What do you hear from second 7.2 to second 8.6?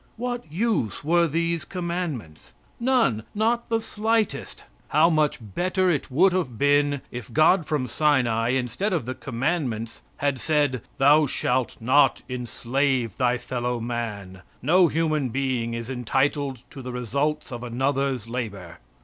God from Sinai,